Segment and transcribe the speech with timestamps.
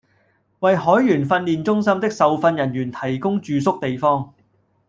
[0.61, 4.33] 為海員訓練中心的受訓人員提供住宿地方